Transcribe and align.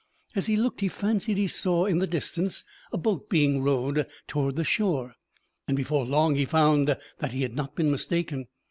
As 0.35 0.47
he 0.47 0.55
looked 0.55 0.81
he 0.81 0.87
fancied 0.87 1.37
he 1.37 1.45
saw 1.45 1.85
in 1.85 1.99
the 1.99 2.07
distance 2.07 2.63
a 2.91 2.97
boat 2.97 3.29
being 3.29 3.61
rowed 3.61 4.07
towards 4.25 4.57
the 4.57 4.63
shore; 4.63 5.13
and 5.67 5.77
before 5.77 6.07
long 6.07 6.33
he 6.33 6.43
found 6.43 6.87
that 7.19 7.31
he 7.33 7.43
had 7.43 7.55
not 7.55 7.75
been 7.75 7.91
mistaken. 7.91 8.47